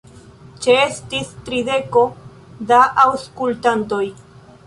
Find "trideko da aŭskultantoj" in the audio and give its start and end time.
1.49-4.03